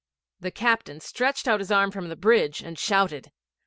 [0.39, 3.31] The captain stretched out his arm from the bridge and shouted.